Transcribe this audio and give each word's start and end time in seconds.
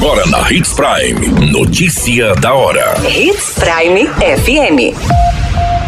Agora 0.00 0.24
na 0.28 0.48
Hits 0.52 0.74
Prime. 0.74 1.50
Notícia 1.50 2.32
da 2.36 2.54
hora. 2.54 2.94
Hits 3.04 3.54
Prime 3.58 4.06
FM. 4.06 4.94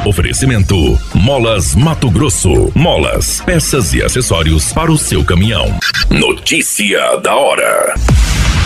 Oferecimento: 0.04 0.98
Molas 1.14 1.76
Mato 1.76 2.10
Grosso. 2.10 2.72
Molas, 2.74 3.40
peças 3.42 3.94
e 3.94 4.02
acessórios 4.02 4.72
para 4.72 4.90
o 4.90 4.98
seu 4.98 5.24
caminhão. 5.24 5.78
Notícia 6.10 7.18
da 7.18 7.36
hora. 7.36 7.94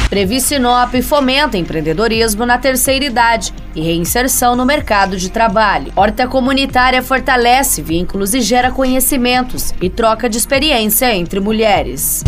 Previ 0.09 0.41
Sinop 0.41 0.95
fomenta 1.03 1.59
empreendedorismo 1.59 2.47
na 2.47 2.57
terceira 2.57 3.05
idade 3.05 3.53
e 3.77 3.83
reinserção 3.83 4.57
no 4.57 4.65
mercado 4.65 5.19
de 5.19 5.29
trabalho. 5.29 5.93
Horta 5.95 6.27
comunitária 6.27 7.03
fortalece 7.03 7.83
vínculos 7.83 8.33
e 8.33 8.41
gera 8.41 8.71
conhecimentos 8.71 9.75
e 9.79 9.91
troca 9.91 10.27
de 10.27 10.39
experiência 10.39 11.15
entre 11.15 11.39
mulheres. 11.39 12.25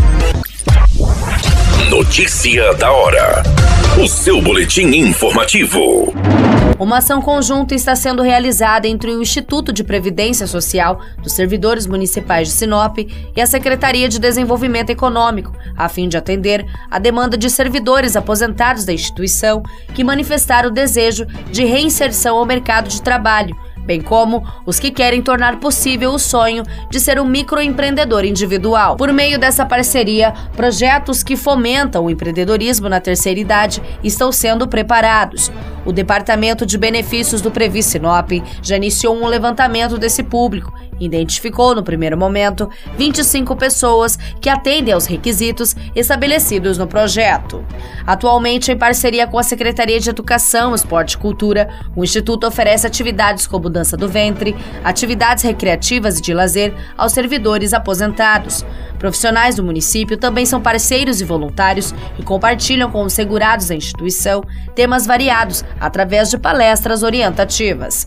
Notícia 1.96 2.74
da 2.74 2.92
hora. 2.92 3.42
O 3.98 4.06
seu 4.06 4.42
boletim 4.42 4.88
informativo. 4.88 6.12
Uma 6.78 6.98
ação 6.98 7.22
conjunta 7.22 7.74
está 7.74 7.96
sendo 7.96 8.22
realizada 8.22 8.86
entre 8.86 9.10
o 9.10 9.22
Instituto 9.22 9.72
de 9.72 9.82
Previdência 9.82 10.46
Social 10.46 11.00
dos 11.22 11.32
Servidores 11.32 11.86
Municipais 11.86 12.48
de 12.48 12.52
Sinop 12.52 12.98
e 12.98 13.40
a 13.40 13.46
Secretaria 13.46 14.10
de 14.10 14.18
Desenvolvimento 14.18 14.90
Econômico, 14.90 15.56
a 15.74 15.88
fim 15.88 16.06
de 16.06 16.18
atender 16.18 16.66
a 16.90 16.98
demanda 16.98 17.34
de 17.34 17.48
servidores 17.48 18.14
aposentados 18.14 18.84
da 18.84 18.92
instituição 18.92 19.62
que 19.94 20.04
manifestaram 20.04 20.68
o 20.68 20.74
desejo 20.74 21.24
de 21.50 21.64
reinserção 21.64 22.36
ao 22.36 22.44
mercado 22.44 22.90
de 22.90 23.00
trabalho 23.00 23.56
bem 23.86 24.00
como 24.00 24.44
os 24.66 24.80
que 24.80 24.90
querem 24.90 25.22
tornar 25.22 25.60
possível 25.60 26.10
o 26.10 26.18
sonho 26.18 26.64
de 26.90 26.98
ser 26.98 27.20
um 27.20 27.24
microempreendedor 27.24 28.24
individual. 28.24 28.96
Por 28.96 29.12
meio 29.12 29.38
dessa 29.38 29.64
parceria, 29.64 30.34
projetos 30.56 31.22
que 31.22 31.36
fomentam 31.36 32.04
o 32.04 32.10
empreendedorismo 32.10 32.88
na 32.88 33.00
terceira 33.00 33.38
idade 33.38 33.80
estão 34.02 34.32
sendo 34.32 34.66
preparados. 34.66 35.52
O 35.84 35.92
Departamento 35.92 36.66
de 36.66 36.76
Benefícios 36.76 37.40
do 37.40 37.50
Previ 37.50 37.82
Sinop 37.82 38.32
já 38.60 38.76
iniciou 38.76 39.16
um 39.16 39.28
levantamento 39.28 39.96
desse 39.96 40.24
público 40.24 40.72
identificou 41.00 41.74
no 41.74 41.82
primeiro 41.82 42.16
momento 42.16 42.68
25 42.96 43.56
pessoas 43.56 44.16
que 44.40 44.48
atendem 44.48 44.94
aos 44.94 45.06
requisitos 45.06 45.74
estabelecidos 45.94 46.78
no 46.78 46.86
projeto. 46.86 47.64
Atualmente, 48.06 48.72
em 48.72 48.78
parceria 48.78 49.26
com 49.26 49.38
a 49.38 49.42
Secretaria 49.42 50.00
de 50.00 50.10
Educação, 50.10 50.74
Esporte 50.74 51.12
e 51.12 51.18
Cultura, 51.18 51.68
o 51.94 52.04
Instituto 52.04 52.46
oferece 52.46 52.86
atividades 52.86 53.46
como 53.46 53.70
dança 53.70 53.96
do 53.96 54.08
ventre, 54.08 54.56
atividades 54.84 55.44
recreativas 55.44 56.18
e 56.18 56.22
de 56.22 56.34
lazer 56.34 56.74
aos 56.96 57.12
servidores 57.12 57.72
aposentados. 57.72 58.64
Profissionais 58.98 59.56
do 59.56 59.62
município 59.62 60.16
também 60.16 60.46
são 60.46 60.60
parceiros 60.60 61.20
e 61.20 61.24
voluntários 61.24 61.94
e 62.18 62.22
compartilham 62.22 62.90
com 62.90 63.02
os 63.02 63.12
segurados 63.12 63.68
da 63.68 63.74
instituição 63.74 64.42
temas 64.74 65.06
variados 65.06 65.64
através 65.80 66.30
de 66.30 66.38
palestras 66.38 67.02
orientativas. 67.02 68.06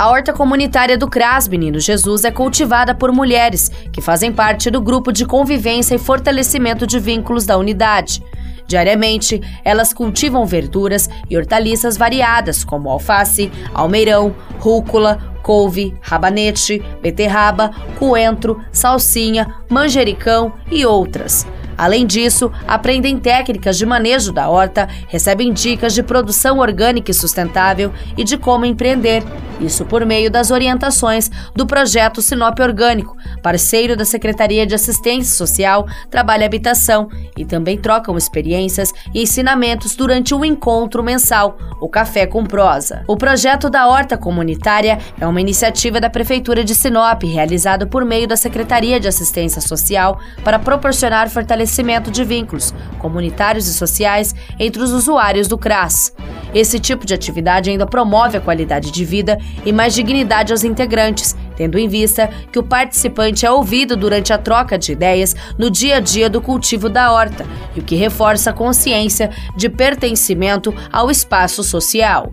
A 0.00 0.08
horta 0.08 0.32
comunitária 0.32 0.96
do 0.96 1.06
CRAS 1.06 1.46
Menino 1.46 1.78
Jesus 1.78 2.24
é 2.24 2.30
cultivada 2.30 2.94
por 2.94 3.12
mulheres 3.12 3.70
que 3.92 4.00
fazem 4.00 4.32
parte 4.32 4.70
do 4.70 4.80
grupo 4.80 5.12
de 5.12 5.26
convivência 5.26 5.94
e 5.94 5.98
fortalecimento 5.98 6.86
de 6.86 6.98
vínculos 6.98 7.44
da 7.44 7.58
unidade. 7.58 8.24
Diariamente, 8.66 9.42
elas 9.62 9.92
cultivam 9.92 10.46
verduras 10.46 11.10
e 11.28 11.36
hortaliças 11.36 11.98
variadas, 11.98 12.64
como 12.64 12.88
alface, 12.88 13.52
almeirão, 13.74 14.34
rúcula, 14.58 15.18
couve, 15.42 15.94
rabanete, 16.00 16.82
beterraba, 17.02 17.70
coentro, 17.98 18.58
salsinha, 18.72 19.54
manjericão 19.68 20.54
e 20.70 20.86
outras. 20.86 21.46
Além 21.80 22.06
disso, 22.06 22.52
aprendem 22.68 23.16
técnicas 23.16 23.78
de 23.78 23.86
manejo 23.86 24.34
da 24.34 24.50
horta, 24.50 24.86
recebem 25.08 25.50
dicas 25.50 25.94
de 25.94 26.02
produção 26.02 26.58
orgânica 26.58 27.10
e 27.10 27.14
sustentável 27.14 27.90
e 28.18 28.22
de 28.22 28.36
como 28.36 28.66
empreender. 28.66 29.24
Isso 29.58 29.86
por 29.86 30.04
meio 30.04 30.30
das 30.30 30.50
orientações 30.50 31.30
do 31.54 31.66
projeto 31.66 32.20
Sinop 32.20 32.58
Orgânico, 32.60 33.16
parceiro 33.42 33.96
da 33.96 34.04
Secretaria 34.04 34.66
de 34.66 34.74
Assistência 34.74 35.34
Social, 35.34 35.86
Trabalho 36.10 36.42
e 36.42 36.46
Habitação, 36.46 37.08
e 37.36 37.46
também 37.46 37.78
trocam 37.78 38.16
experiências 38.16 38.92
e 39.14 39.22
ensinamentos 39.22 39.94
durante 39.94 40.34
um 40.34 40.44
encontro 40.44 41.02
mensal, 41.02 41.56
o 41.80 41.88
Café 41.88 42.26
com 42.26 42.44
Prosa. 42.44 43.04
O 43.06 43.16
projeto 43.16 43.70
da 43.70 43.86
Horta 43.86 44.18
Comunitária 44.18 44.98
é 45.18 45.26
uma 45.26 45.40
iniciativa 45.40 45.98
da 45.98 46.10
Prefeitura 46.10 46.62
de 46.62 46.74
Sinop, 46.74 47.22
realizado 47.22 47.86
por 47.86 48.04
meio 48.04 48.26
da 48.26 48.36
Secretaria 48.36 49.00
de 49.00 49.08
Assistência 49.08 49.62
Social 49.62 50.18
para 50.42 50.58
proporcionar 50.58 51.28
fortalecimento 51.28 51.69
fortalecimento 51.70 52.10
de 52.10 52.24
vínculos 52.24 52.74
comunitários 52.98 53.68
e 53.68 53.72
sociais 53.72 54.34
entre 54.58 54.82
os 54.82 54.90
usuários 54.90 55.46
do 55.46 55.56
CRAS. 55.56 56.12
Esse 56.52 56.80
tipo 56.80 57.06
de 57.06 57.14
atividade 57.14 57.70
ainda 57.70 57.86
promove 57.86 58.36
a 58.36 58.40
qualidade 58.40 58.90
de 58.90 59.04
vida 59.04 59.38
e 59.64 59.72
mais 59.72 59.94
dignidade 59.94 60.52
aos 60.52 60.64
integrantes, 60.64 61.36
tendo 61.56 61.78
em 61.78 61.88
vista 61.88 62.28
que 62.50 62.58
o 62.58 62.62
participante 62.62 63.46
é 63.46 63.50
ouvido 63.50 63.96
durante 63.96 64.32
a 64.32 64.38
troca 64.38 64.76
de 64.76 64.90
ideias 64.90 65.34
no 65.56 65.70
dia 65.70 65.96
a 65.96 66.00
dia 66.00 66.28
do 66.28 66.40
cultivo 66.40 66.88
da 66.88 67.12
horta, 67.12 67.46
e 67.76 67.80
o 67.80 67.84
que 67.84 67.94
reforça 67.94 68.50
a 68.50 68.52
consciência 68.52 69.30
de 69.56 69.68
pertencimento 69.68 70.74
ao 70.92 71.08
espaço 71.08 71.62
social. 71.62 72.32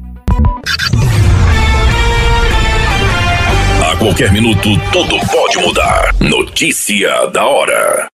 A 3.86 3.96
qualquer 3.98 4.32
minuto, 4.32 4.70
tudo 4.92 5.16
pode 5.32 5.58
mudar. 5.60 6.16
Notícia 6.20 7.28
da 7.28 7.46
hora. 7.46 8.17